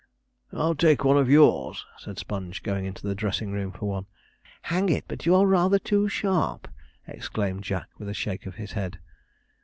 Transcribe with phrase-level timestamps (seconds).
[0.51, 4.07] 'I'll take one of yours,' said Sponge, going into the dressing room for one.
[4.63, 6.67] 'Hang it, but you're rather too sharp,'
[7.07, 8.97] exclaimed Jack, with a shake of his head.